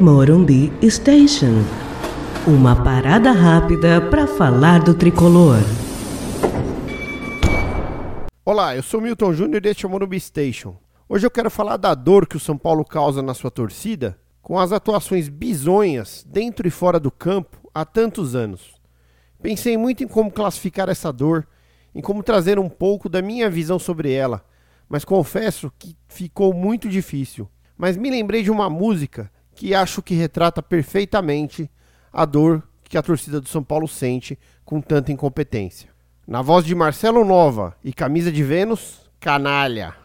Morumbi 0.00 0.72
Station. 0.90 1.62
Uma 2.48 2.82
parada 2.82 3.30
rápida 3.30 4.00
para 4.00 4.26
falar 4.26 4.82
do 4.82 4.92
tricolor. 4.92 5.58
Olá, 8.44 8.74
eu 8.74 8.82
sou 8.82 9.00
Milton 9.00 9.32
Júnior 9.32 9.64
e 9.64 9.68
este 9.68 9.84
é 9.84 9.88
o 9.88 9.90
Morumbi 9.90 10.18
Station. 10.18 10.76
Hoje 11.08 11.24
eu 11.24 11.30
quero 11.30 11.48
falar 11.48 11.76
da 11.76 11.94
dor 11.94 12.26
que 12.26 12.36
o 12.36 12.40
São 12.40 12.58
Paulo 12.58 12.84
causa 12.84 13.22
na 13.22 13.34
sua 13.34 13.52
torcida 13.52 14.18
com 14.42 14.58
as 14.58 14.72
atuações 14.72 15.28
bizonhas 15.28 16.26
dentro 16.28 16.66
e 16.66 16.70
fora 16.72 16.98
do 16.98 17.10
campo 17.10 17.56
há 17.72 17.84
tantos 17.84 18.34
anos. 18.34 18.74
Pensei 19.40 19.76
muito 19.76 20.02
em 20.02 20.08
como 20.08 20.30
classificar 20.30 20.88
essa 20.88 21.12
dor, 21.12 21.46
em 21.94 22.02
como 22.02 22.24
trazer 22.24 22.58
um 22.58 22.68
pouco 22.68 23.08
da 23.08 23.22
minha 23.22 23.48
visão 23.48 23.78
sobre 23.78 24.12
ela, 24.12 24.44
mas 24.88 25.04
confesso 25.04 25.72
que 25.78 25.96
ficou 26.08 26.52
muito 26.52 26.88
difícil. 26.88 27.48
Mas 27.78 27.96
me 27.96 28.10
lembrei 28.10 28.42
de 28.42 28.50
uma 28.50 28.68
música 28.68 29.30
que 29.54 29.74
acho 29.74 30.02
que 30.02 30.14
retrata 30.14 30.62
perfeitamente 30.62 31.70
a 32.12 32.24
dor 32.24 32.62
que 32.82 32.98
a 32.98 33.02
torcida 33.02 33.40
do 33.40 33.48
São 33.48 33.62
Paulo 33.62 33.88
sente 33.88 34.38
com 34.64 34.80
tanta 34.80 35.12
incompetência. 35.12 35.90
Na 36.26 36.42
voz 36.42 36.64
de 36.64 36.74
Marcelo 36.74 37.24
Nova 37.24 37.76
e 37.82 37.92
Camisa 37.92 38.32
de 38.32 38.42
Vênus, 38.42 39.10
Canalha. 39.20 40.03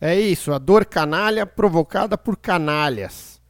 É 0.00 0.18
isso, 0.18 0.52
a 0.52 0.58
dor 0.58 0.84
canalha 0.84 1.44
provocada 1.44 2.16
por 2.16 2.36
canalhas. 2.36 3.40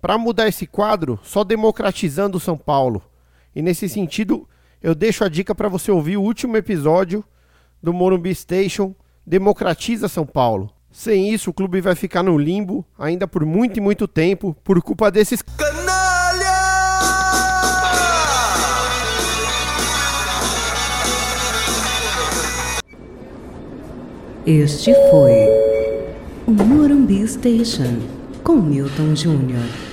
Para 0.00 0.16
mudar 0.16 0.46
esse 0.46 0.66
quadro, 0.66 1.18
só 1.22 1.42
democratizando 1.42 2.38
o 2.38 2.40
São 2.40 2.56
Paulo. 2.56 3.02
E 3.54 3.60
nesse 3.60 3.88
sentido, 3.88 4.48
eu 4.80 4.94
deixo 4.94 5.24
a 5.24 5.28
dica 5.28 5.54
para 5.54 5.68
você 5.68 5.90
ouvir 5.90 6.16
o 6.16 6.22
último 6.22 6.56
episódio 6.56 7.24
do 7.82 7.92
Morumbi 7.92 8.32
Station, 8.34 8.94
Democratiza 9.26 10.06
São 10.06 10.24
Paulo. 10.24 10.70
Sem 10.92 11.32
isso, 11.32 11.50
o 11.50 11.52
clube 11.52 11.80
vai 11.80 11.94
ficar 11.94 12.22
no 12.22 12.38
limbo 12.38 12.84
ainda 12.98 13.26
por 13.26 13.44
muito 13.44 13.78
e 13.78 13.80
muito 13.80 14.06
tempo 14.06 14.56
por 14.62 14.80
culpa 14.82 15.10
desses 15.10 15.42
Canalha! 15.42 15.90
Este 24.46 24.94
foi 25.10 25.79
Morumbi 26.50 27.26
Station 27.28 28.00
com 28.42 28.56
Milton 28.56 29.14
Júnior. 29.14 29.89